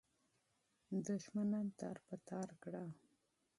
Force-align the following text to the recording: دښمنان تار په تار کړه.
دښمنان 1.07 1.67
تار 1.79 1.97
په 2.07 2.15
تار 2.27 2.49
کړه. 2.63 2.83